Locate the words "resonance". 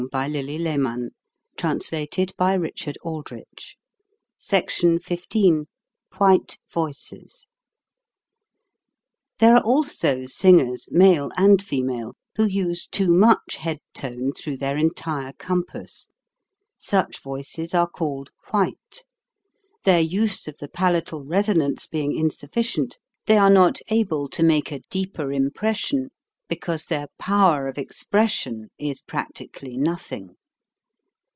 21.23-21.85